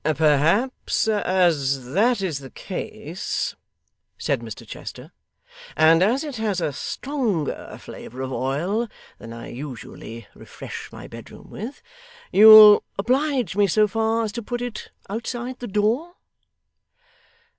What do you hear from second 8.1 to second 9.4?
of oil than